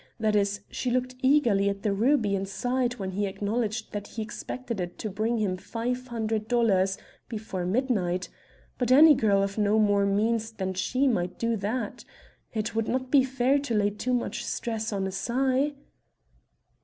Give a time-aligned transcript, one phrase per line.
[0.19, 4.23] That is, she looked eagerly at the ruby and sighed when he acknowledged that he
[4.23, 6.97] expected it to bring him five hundred dollars
[7.29, 8.27] before midnight.
[8.79, 12.03] But any girl of no more means than she might do that.
[12.51, 15.73] It would not be fair to lay too much stress on a sigh."